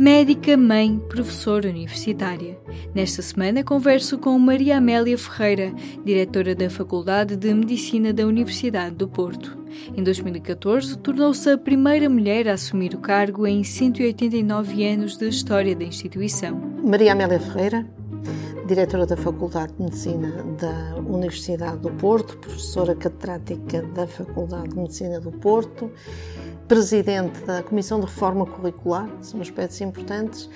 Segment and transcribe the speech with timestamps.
[0.00, 2.58] Médica, mãe, professora universitária.
[2.94, 9.06] Nesta semana converso com Maria Amélia Ferreira, diretora da Faculdade de Medicina da Universidade do
[9.06, 9.58] Porto.
[9.94, 15.76] Em 2014, tornou-se a primeira mulher a assumir o cargo em 189 anos de história
[15.76, 16.58] da instituição.
[16.82, 17.86] Maria Amélia Ferreira,
[18.66, 25.20] diretora da Faculdade de Medicina da Universidade do Porto, professora catedrática da Faculdade de Medicina
[25.20, 25.92] do Porto
[26.70, 30.48] presidente da Comissão de Reforma Curricular, são aspectos importantes,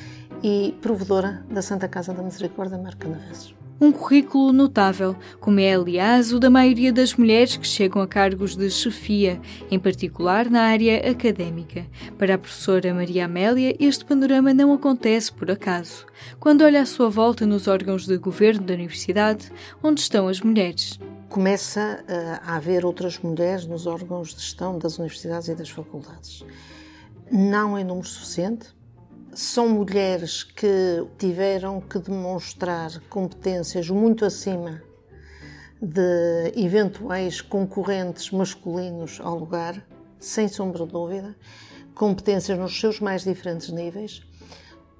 [0.44, 3.52] e provedora da Santa Casa da Misericórdia Marca Naveses.
[3.80, 8.54] Um currículo notável, como é, aliás, o da maioria das mulheres que chegam a cargos
[8.54, 11.84] de chefia, em particular na área académica.
[12.16, 16.06] Para a professora Maria Amélia, este panorama não acontece por acaso.
[16.38, 19.50] Quando olha à sua volta nos órgãos de governo da universidade,
[19.82, 20.96] onde estão as mulheres?
[21.34, 26.44] Começa eh, a haver outras mulheres nos órgãos de gestão das universidades e das faculdades.
[27.28, 28.68] Não em número suficiente.
[29.32, 34.80] São mulheres que tiveram que demonstrar competências muito acima
[35.82, 39.84] de eventuais concorrentes masculinos ao lugar,
[40.20, 41.34] sem sombra de dúvida,
[41.96, 44.22] competências nos seus mais diferentes níveis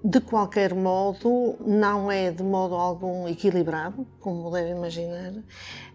[0.05, 5.33] de qualquer modo, não é de modo algum equilibrado, como deve imaginar.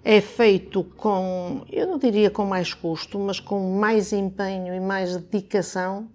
[0.04, 5.16] É feito com, eu não diria com mais custo, mas com mais empenho e mais
[5.16, 6.10] dedicação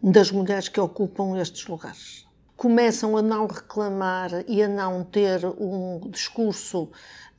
[0.00, 2.24] das mulheres que ocupam estes lugares.
[2.56, 6.88] Começam a não reclamar e a não ter um discurso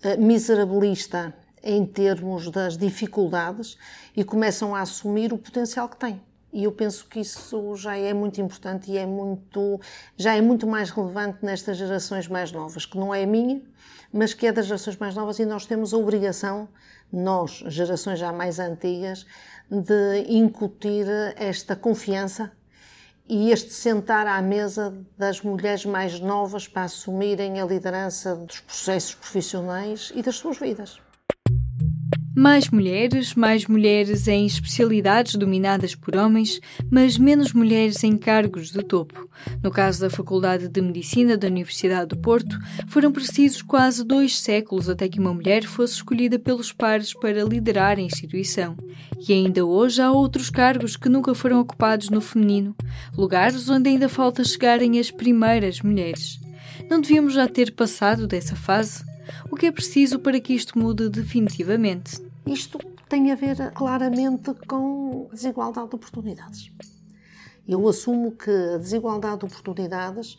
[0.04, 3.78] eh, miserabilista em termos das dificuldades
[4.14, 6.27] e começam a assumir o potencial que têm.
[6.58, 9.80] E eu penso que isso já é muito importante e é muito,
[10.18, 13.62] já é muito mais relevante nestas gerações mais novas, que não é a minha,
[14.12, 16.68] mas que é das gerações mais novas e nós temos a obrigação,
[17.14, 19.24] nós, gerações já mais antigas,
[19.70, 21.06] de incutir
[21.36, 22.52] esta confiança
[23.30, 29.14] e este sentar à mesa das mulheres mais novas para assumirem a liderança dos processos
[29.14, 31.00] profissionais e das suas vidas.
[32.40, 38.84] Mais mulheres, mais mulheres em especialidades dominadas por homens, mas menos mulheres em cargos de
[38.84, 39.28] topo.
[39.64, 42.56] No caso da Faculdade de Medicina da Universidade do Porto,
[42.86, 47.98] foram precisos quase dois séculos até que uma mulher fosse escolhida pelos pares para liderar
[47.98, 48.78] a instituição.
[49.28, 52.76] E ainda hoje há outros cargos que nunca foram ocupados no feminino,
[53.18, 56.40] lugares onde ainda falta chegarem as primeiras mulheres.
[56.88, 59.04] Não devíamos já ter passado dessa fase?
[59.50, 62.27] O que é preciso para que isto mude definitivamente?
[62.48, 66.72] Isto tem a ver claramente com desigualdade de oportunidades.
[67.68, 70.38] Eu assumo que a desigualdade de oportunidades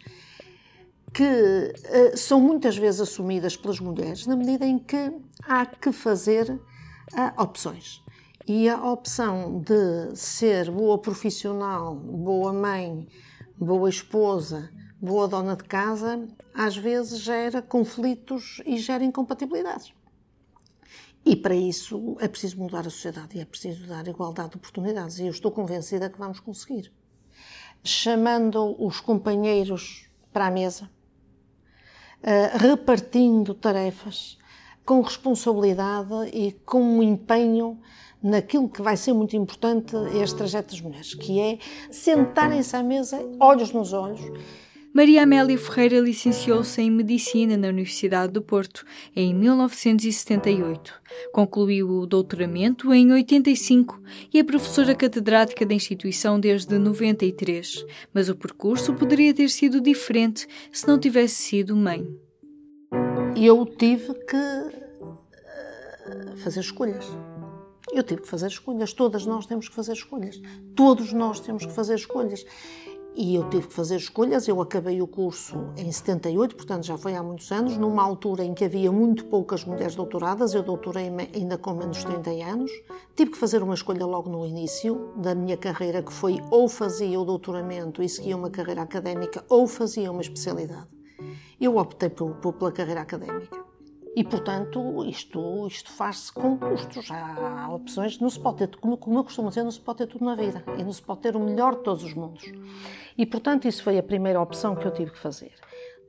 [1.12, 6.50] que uh, são muitas vezes assumidas pelas mulheres na medida em que há que fazer
[6.50, 8.02] uh, opções.
[8.46, 13.06] E a opção de ser boa profissional, boa mãe,
[13.58, 14.70] boa esposa,
[15.00, 19.92] boa dona de casa, às vezes gera conflitos e gera incompatibilidades.
[21.24, 25.18] E para isso é preciso mudar a sociedade e é preciso dar igualdade de oportunidades.
[25.18, 26.92] E eu estou convencida que vamos conseguir.
[27.84, 30.90] Chamando os companheiros para a mesa,
[32.22, 34.38] eh, repartindo tarefas
[34.84, 37.78] com responsabilidade e com um empenho
[38.22, 41.58] naquilo que vai ser muito importante este trajeto das mulheres, que é
[41.90, 44.20] sentarem-se à mesa, olhos nos olhos,
[44.98, 50.92] Maria Amélia Ferreira licenciou-se em Medicina na Universidade do Porto em 1978.
[51.32, 54.02] Concluiu o doutoramento em 85
[54.34, 57.86] e é professora catedrática da instituição desde 93.
[58.12, 62.04] Mas o percurso poderia ter sido diferente se não tivesse sido mãe.
[63.36, 67.06] Eu tive que eh, fazer escolhas.
[67.92, 68.92] Eu tive que fazer escolhas.
[68.92, 70.40] Todas nós temos que fazer escolhas.
[70.74, 72.44] Todos nós temos que fazer escolhas
[73.18, 74.46] e eu tive que fazer escolhas.
[74.46, 78.54] Eu acabei o curso em 78, portanto já foi há muitos anos, numa altura em
[78.54, 80.54] que havia muito poucas mulheres doutoradas.
[80.54, 82.70] Eu doutorei ainda com menos de 30 anos.
[83.16, 87.20] Tive que fazer uma escolha logo no início da minha carreira, que foi ou fazia
[87.20, 90.86] o doutoramento e seguia uma carreira académica ou fazia uma especialidade.
[91.60, 93.67] Eu optei por, por, pela carreira académica.
[94.18, 97.08] E, portanto, isto, isto faz-se com custos.
[97.08, 100.08] Há opções, não se pode ter, como, como eu costumo dizer, não se pode ter
[100.08, 100.64] tudo na vida.
[100.76, 102.42] E não se pode ter o melhor de todos os mundos.
[103.16, 105.52] E, portanto, isso foi a primeira opção que eu tive que fazer.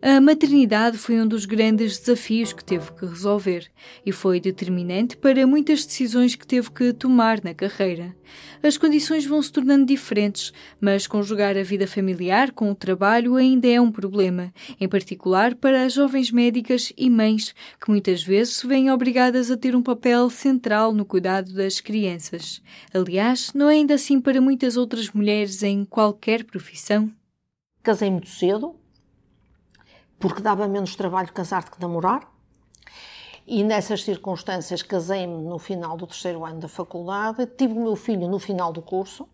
[0.01, 3.67] A maternidade foi um dos grandes desafios que teve que resolver
[4.05, 8.15] e foi determinante para muitas decisões que teve que tomar na carreira.
[8.63, 13.67] As condições vão se tornando diferentes, mas conjugar a vida familiar com o trabalho ainda
[13.67, 18.67] é um problema, em particular para as jovens médicas e mães, que muitas vezes se
[18.67, 22.61] veem obrigadas a ter um papel central no cuidado das crianças.
[22.93, 27.11] Aliás, não é ainda assim para muitas outras mulheres em qualquer profissão?
[27.83, 28.78] Casei muito cedo,
[30.19, 32.29] porque dava menos trabalho casar do que namorar.
[33.47, 38.27] E nessas circunstâncias casei-me no final do terceiro ano da faculdade, tive o meu filho
[38.27, 39.27] no final do curso,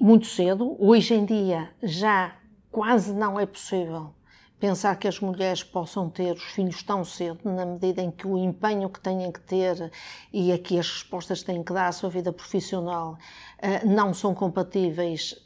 [0.00, 0.76] muito cedo.
[0.80, 2.34] Hoje em dia já
[2.72, 4.12] quase não é possível
[4.58, 8.38] pensar que as mulheres possam ter os filhos tão cedo, na medida em que o
[8.38, 9.92] empenho que têm que ter
[10.32, 13.18] e aqui as respostas que têm que dar à sua vida profissional
[13.58, 15.36] eh, não são compatíveis.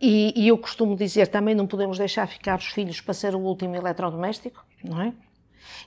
[0.00, 3.38] E, e, eu costumo dizer também não podemos deixar ficar os filhos para ser o
[3.38, 5.12] último eletrodoméstico, não é?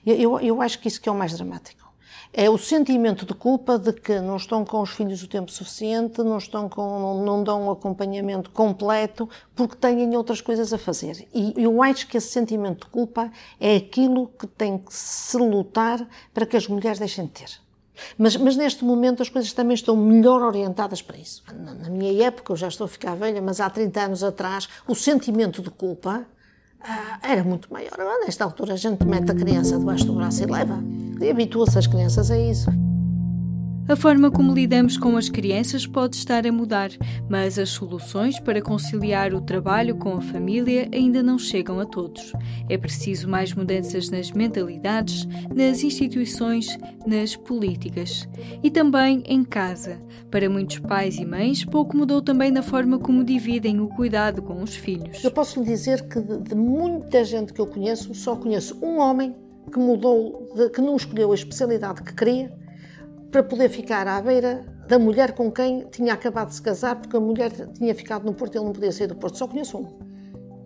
[0.06, 1.90] Eu, eu acho que isso que é o mais dramático
[2.32, 6.22] é o sentimento de culpa de que não estão com os filhos o tempo suficiente,
[6.22, 11.28] não estão com, não, não dão um acompanhamento completo porque têm outras coisas a fazer.
[11.34, 16.08] E eu acho que esse sentimento de culpa é aquilo que tem que se lutar
[16.34, 17.69] para que as mulheres deixem de ter.
[18.18, 21.44] Mas, mas, neste momento as coisas também estão melhor orientadas para isso.
[21.54, 24.68] Na, na minha época, eu já estou a ficar velha, mas há 30 anos atrás,
[24.88, 26.26] o sentimento de culpa
[26.82, 27.94] ah, era muito maior.
[28.00, 30.80] Agora, nesta altura, a gente mete a criança debaixo do braço e leva.
[31.20, 32.70] E habitua-se as crianças a isso.
[33.90, 36.92] A forma como lidamos com as crianças pode estar a mudar,
[37.28, 42.32] mas as soluções para conciliar o trabalho com a família ainda não chegam a todos.
[42.70, 48.30] É preciso mais mudanças nas mentalidades, nas instituições, nas políticas
[48.62, 49.98] e também em casa.
[50.30, 54.62] Para muitos pais e mães, pouco mudou também na forma como dividem o cuidado com
[54.62, 55.24] os filhos.
[55.24, 59.34] Eu posso lhe dizer que de, muita gente que eu conheço, só conheço um homem
[59.74, 62.69] que mudou, que não escolheu a especialidade que queria
[63.32, 67.16] para poder ficar à beira da mulher com quem tinha acabado de se casar, porque
[67.16, 69.38] a mulher tinha ficado no Porto e ele não podia sair do Porto.
[69.38, 70.00] Só conheço um.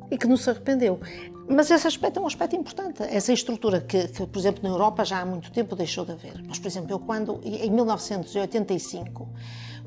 [0.09, 0.99] E que não se arrependeu.
[1.47, 3.03] Mas esse aspecto é um aspecto importante.
[3.03, 6.41] Essa estrutura que, que, por exemplo, na Europa já há muito tempo deixou de haver.
[6.47, 9.29] Mas, por exemplo, eu quando, em 1985,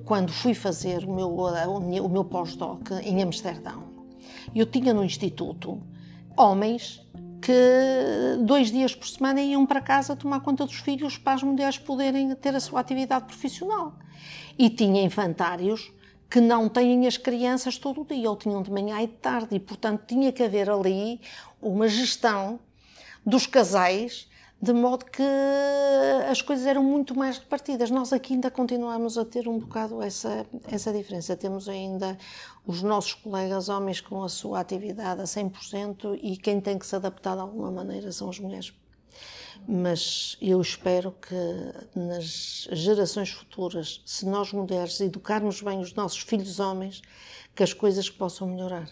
[0.05, 3.85] quando fui fazer o meu, o meu pós-doc em Amsterdão,
[4.55, 5.81] eu tinha no Instituto
[6.37, 7.06] homens
[7.47, 11.79] que dois dias por semana iam para casa tomar conta dos filhos para as mulheres
[11.79, 13.95] poderem ter a sua atividade profissional.
[14.59, 15.93] E tinha infantários
[16.29, 19.55] que não têm as crianças todo o dia, ou tinham de manhã e de tarde,
[19.55, 21.21] e portanto tinha que haver ali
[21.63, 22.59] uma gestão
[23.25, 24.29] dos casais
[24.67, 25.23] de modo que
[26.29, 27.89] as coisas eram muito mais repartidas.
[27.89, 31.37] Nós aqui ainda continuamos a ter um bocado essa, essa diferença.
[31.37, 32.19] Temos ainda
[32.67, 36.97] os nossos colegas homens com a sua atividade a 100% e quem tem que se
[36.97, 38.73] adaptar de alguma maneira são as mulheres.
[39.69, 46.59] Mas eu espero que nas gerações futuras, se nós mulheres educarmos bem os nossos filhos
[46.59, 47.03] homens,
[47.55, 48.91] que as coisas possam melhorar.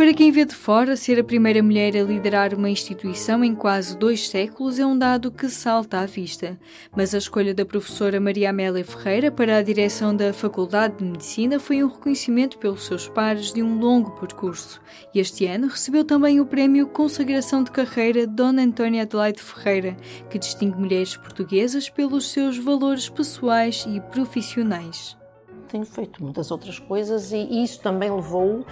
[0.00, 3.94] Para quem vê de fora, ser a primeira mulher a liderar uma instituição em quase
[3.98, 6.58] dois séculos é um dado que salta à vista.
[6.96, 11.60] Mas a escolha da professora Maria Amélia Ferreira para a direção da Faculdade de Medicina
[11.60, 14.80] foi um reconhecimento pelos seus pares de um longo percurso.
[15.14, 19.98] E este ano recebeu também o prémio Consagração de Carreira Dona Antónia Adelaide Ferreira,
[20.30, 25.20] que distingue mulheres portuguesas pelos seus valores pessoais e profissionais.
[25.68, 28.66] Tenho feito muitas outras coisas e isso também levou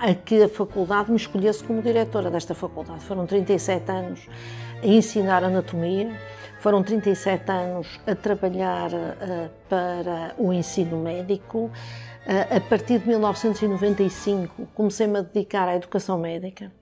[0.00, 3.04] a que a faculdade me escolhesse como diretora desta faculdade.
[3.04, 4.26] Foram 37 anos
[4.82, 6.10] a ensinar anatomia,
[6.58, 11.70] foram 37 anos a trabalhar uh, para o ensino médico.
[12.26, 16.72] Uh, a partir de 1995 comecei-me a dedicar à educação médica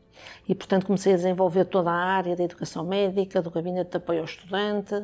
[0.48, 4.20] e, portanto, comecei a desenvolver toda a área da educação médica, do gabinete de apoio
[4.20, 4.94] ao estudante,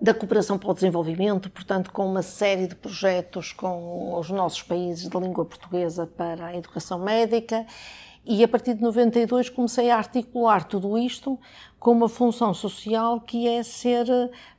[0.00, 5.08] da cooperação para o desenvolvimento, portanto, com uma série de projetos com os nossos países
[5.08, 7.66] de língua portuguesa para a educação médica.
[8.24, 11.38] E a partir de 92 comecei a articular tudo isto
[11.78, 14.06] com uma função social que é ser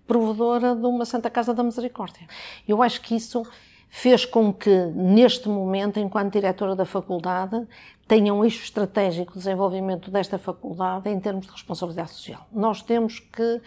[0.07, 2.25] provedora de uma Santa Casa da Misericórdia.
[2.65, 3.43] Eu acho que isso
[3.89, 7.65] fez com que, neste momento, enquanto diretora da faculdade,
[8.07, 12.47] tenha um eixo estratégico de desenvolvimento desta faculdade em termos de responsabilidade social.
[12.51, 13.61] Nós temos que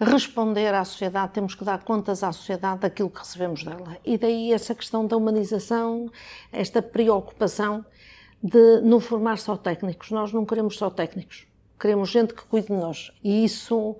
[0.00, 3.96] responder à sociedade, temos que dar contas à sociedade daquilo que recebemos dela.
[4.04, 6.10] E daí essa questão da humanização,
[6.52, 7.84] esta preocupação
[8.42, 10.10] de não formar só técnicos.
[10.10, 11.46] Nós não queremos só técnicos,
[11.78, 13.12] queremos gente que cuide de nós.
[13.22, 13.96] E isso,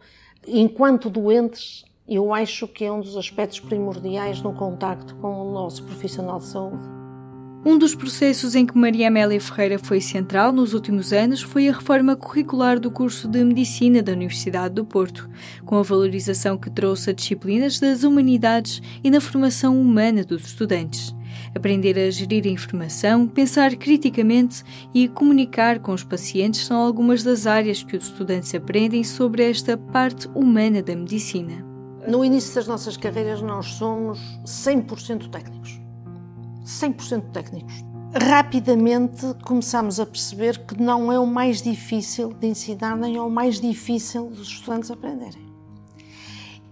[0.46, 5.82] enquanto doentes, eu acho que é um dos aspectos primordiais no contacto com o nosso
[5.84, 6.94] profissional de saúde.
[7.66, 11.72] Um dos processos em que Maria Amélia Ferreira foi central nos últimos anos foi a
[11.72, 15.30] reforma curricular do curso de Medicina da Universidade do Porto,
[15.64, 21.16] com a valorização que trouxe a disciplinas das humanidades e na formação humana dos estudantes.
[21.54, 27.46] Aprender a gerir a informação, pensar criticamente e comunicar com os pacientes são algumas das
[27.46, 31.73] áreas que os estudantes aprendem sobre esta parte humana da medicina.
[32.06, 35.80] No início das nossas carreiras, nós somos 100% técnicos.
[36.64, 37.74] 100% técnicos.
[38.14, 43.28] rapidamente começamos a perceber que não é o mais difícil de ensinar, nem é o
[43.28, 45.42] mais difícil dos estudantes aprenderem.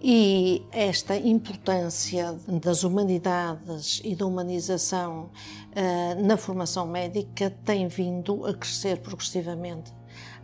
[0.01, 5.31] E esta importância das humanidades e da humanização
[5.71, 9.93] uh, na formação médica tem vindo a crescer progressivamente,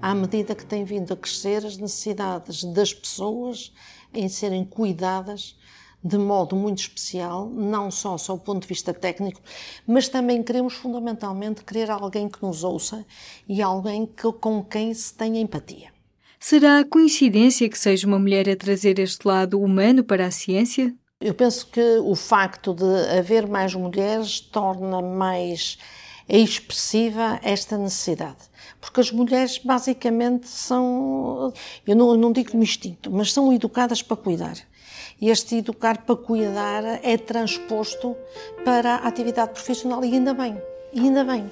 [0.00, 3.73] à medida que tem vindo a crescer as necessidades das pessoas
[4.12, 5.57] em serem cuidadas
[6.03, 9.41] de modo muito especial, não só o ponto de vista técnico,
[9.87, 13.05] mas também queremos fundamentalmente querer alguém que nos ouça
[13.49, 15.88] e alguém que, com quem se tenha empatia.
[16.38, 20.95] Será coincidência que seja uma mulher a trazer este lado humano para a ciência?
[21.21, 25.79] Eu penso que o facto de haver mais mulheres torna mais
[26.29, 28.38] expressiva esta necessidade.
[28.81, 31.53] Porque as mulheres basicamente são,
[31.87, 34.57] eu não, não digo no instinto, mas são educadas para cuidar
[35.21, 38.17] este educar para cuidar é transposto
[38.65, 40.57] para a atividade profissional e ainda bem,
[40.93, 41.51] e ainda bem.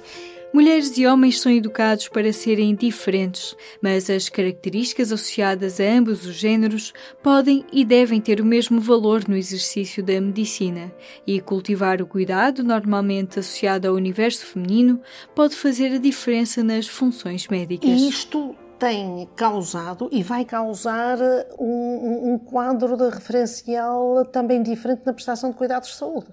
[0.53, 6.35] Mulheres e homens são educados para serem diferentes, mas as características associadas a ambos os
[6.35, 10.91] géneros podem e devem ter o mesmo valor no exercício da medicina,
[11.25, 15.01] e cultivar o cuidado, normalmente associado ao universo feminino,
[15.35, 17.89] pode fazer a diferença nas funções médicas.
[17.89, 21.17] Isto tem causado e vai causar
[21.59, 26.27] um, um quadro de referencial também diferente na prestação de cuidados de saúde.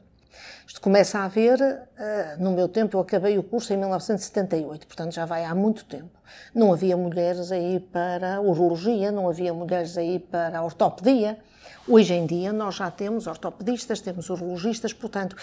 [0.67, 5.13] Isto começa a haver, eh, no meu tempo, eu acabei o curso em 1978, portanto
[5.13, 6.11] já vai há muito tempo.
[6.55, 11.39] Não havia mulheres aí para urologia, não havia mulheres aí para ortopedia.
[11.87, 15.37] Hoje em dia nós já temos ortopedistas, temos urologistas, portanto,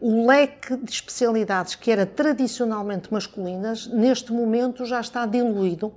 [0.00, 5.92] o leque de especialidades que era tradicionalmente masculinas, neste momento já está diluído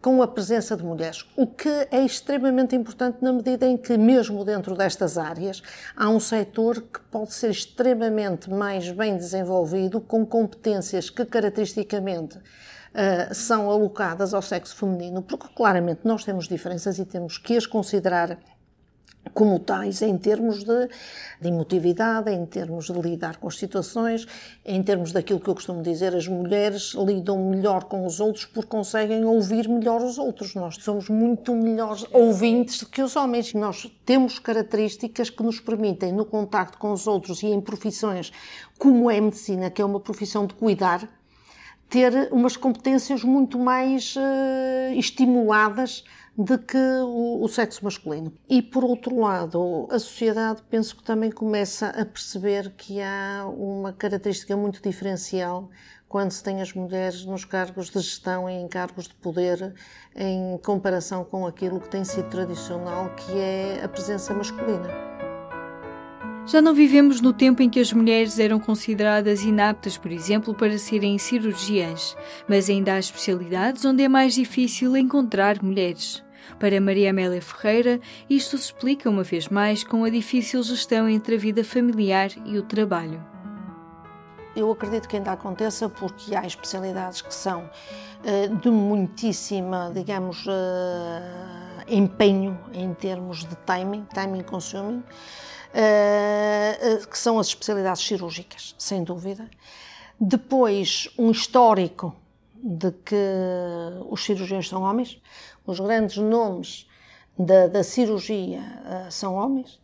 [0.00, 4.44] com a presença de mulheres, o que é extremamente importante na medida em que, mesmo
[4.44, 5.62] dentro destas áreas,
[5.96, 12.38] há um setor que pode ser extremamente mais bem desenvolvido, com competências que caracteristicamente
[12.94, 17.66] uh, são alocadas ao sexo feminino, porque claramente nós temos diferenças e temos que as
[17.66, 18.38] considerar
[19.32, 20.88] como tais em termos de,
[21.40, 24.26] de, emotividade, em termos de lidar com as situações,
[24.64, 28.68] em termos daquilo que eu costumo dizer, as mulheres lidam melhor com os outros porque
[28.68, 30.54] conseguem ouvir melhor os outros.
[30.54, 33.54] Nós somos muito melhores ouvintes do que os homens.
[33.54, 38.32] Nós temos características que nos permitem, no contacto com os outros e em profissões
[38.78, 41.08] como é a medicina, que é uma profissão de cuidar,
[41.94, 46.02] ter umas competências muito mais uh, estimuladas
[46.36, 48.32] de que o, o, sexo masculino.
[48.48, 53.92] E por outro lado, a sociedade penso que também começa a perceber que há uma
[53.92, 55.70] característica muito diferencial
[56.08, 59.72] quando se tem as mulheres nos cargos de gestão e em cargos de poder
[60.16, 65.13] em comparação com aquilo que tem sido tradicional, que é a presença masculina.
[66.46, 70.76] Já não vivemos no tempo em que as mulheres eram consideradas inaptas, por exemplo, para
[70.76, 72.14] serem cirurgiãs,
[72.46, 76.22] mas ainda há especialidades onde é mais difícil encontrar mulheres.
[76.60, 77.98] Para Maria Amélia Ferreira,
[78.28, 82.58] isto se explica uma vez mais com a difícil gestão entre a vida familiar e
[82.58, 83.24] o trabalho.
[84.54, 90.52] Eu acredito que ainda aconteça porque há especialidades que são uh, de muitíssima, digamos, uh,
[91.88, 95.02] empenho em termos de timing, timing consuming,
[95.74, 99.48] uh, que são as especialidades cirúrgicas, sem dúvida.
[100.18, 102.14] Depois, um histórico
[102.54, 103.16] de que
[104.08, 105.20] os cirurgiões são homens,
[105.66, 106.88] os grandes nomes
[107.38, 109.82] da, da cirurgia uh, são homens.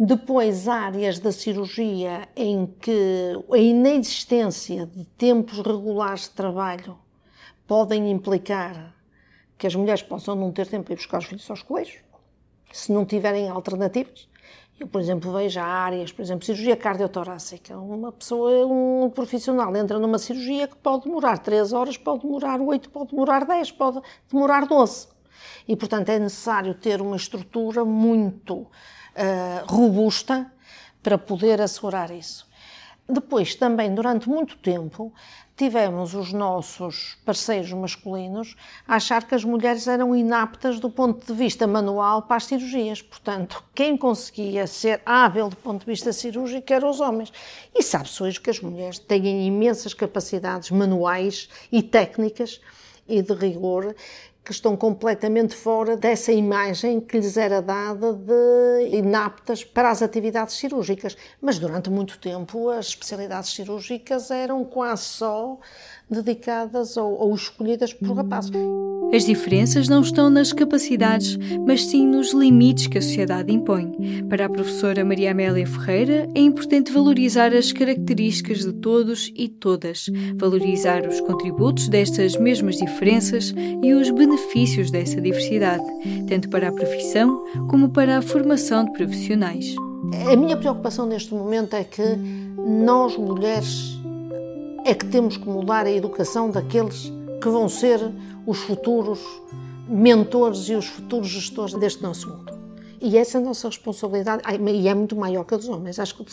[0.00, 6.96] Depois, áreas da cirurgia em que a inexistência de tempos regulares de trabalho
[7.66, 8.94] podem implicar
[9.58, 12.00] que as mulheres possam não ter tempo para ir buscar os filhos aos colégios,
[12.72, 14.28] se não tiverem alternativas.
[14.78, 17.76] Eu, por exemplo, vejo áreas, por exemplo, cirurgia cardiotorácica.
[17.76, 22.88] Uma pessoa, um profissional entra numa cirurgia que pode demorar 3 horas, pode demorar 8,
[22.90, 25.08] pode demorar 10, pode demorar 12.
[25.66, 28.68] E, portanto, é necessário ter uma estrutura muito uh,
[29.66, 30.50] robusta
[31.02, 32.47] para poder assegurar isso.
[33.10, 35.14] Depois, também, durante muito tempo,
[35.56, 38.54] tivemos os nossos parceiros masculinos
[38.86, 43.00] a achar que as mulheres eram inaptas do ponto de vista manual para as cirurgias.
[43.00, 47.32] Portanto, quem conseguia ser hábil do ponto de vista cirúrgico eram os homens.
[47.74, 52.60] E sabe-se hoje que as mulheres têm imensas capacidades manuais e técnicas
[53.08, 53.96] e de rigor
[54.48, 60.54] que estão completamente fora dessa imagem que lhes era dada de inaptas para as atividades
[60.54, 61.18] cirúrgicas.
[61.38, 65.58] Mas durante muito tempo as especialidades cirúrgicas eram quase só
[66.10, 68.50] dedicadas ou, ou escolhidas por rapazes.
[69.12, 74.22] As diferenças não estão nas capacidades, mas sim nos limites que a sociedade impõe.
[74.28, 80.10] Para a professora Maria Amélia Ferreira, é importante valorizar as características de todos e todas,
[80.36, 85.84] valorizar os contributos destas mesmas diferenças e os benefícios dessa diversidade,
[86.28, 89.74] tanto para a profissão como para a formação de profissionais.
[90.30, 92.02] A minha preocupação neste momento é que
[92.58, 93.97] nós, mulheres,
[94.88, 98.00] é que temos que mudar a educação daqueles que vão ser
[98.46, 99.20] os futuros
[99.86, 102.58] mentores e os futuros gestores deste nosso mundo.
[102.98, 106.16] E essa é a nossa responsabilidade, e é muito maior que a dos homens, acho
[106.16, 106.24] que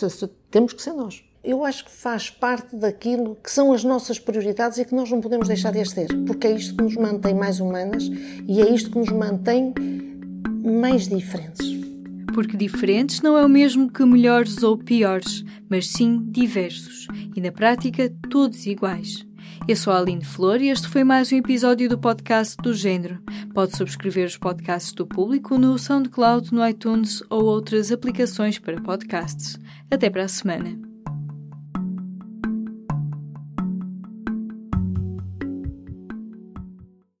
[0.50, 1.22] temos que ser nós.
[1.44, 5.20] Eu acho que faz parte daquilo que são as nossas prioridades e que nós não
[5.20, 8.04] podemos deixar de as ter, porque é isto que nos mantém mais humanas
[8.48, 9.74] e é isto que nos mantém
[10.64, 11.85] mais diferentes.
[12.36, 17.50] Porque diferentes não é o mesmo que melhores ou piores, mas sim diversos e, na
[17.50, 19.26] prática, todos iguais.
[19.66, 23.22] Eu sou a Aline Flor e este foi mais um episódio do podcast do Gênero.
[23.54, 29.58] Pode subscrever os podcasts do público no SoundCloud, no iTunes ou outras aplicações para podcasts.
[29.90, 30.85] Até para a semana.